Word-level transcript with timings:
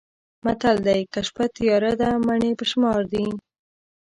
متل 0.45 0.77
دی: 0.87 1.01
که 1.13 1.19
شپه 1.27 1.45
تیاره 1.55 1.91
ده 1.99 2.09
مڼې 2.27 2.51
په 2.59 2.65
شمار 2.71 3.01
دي. 3.13 3.25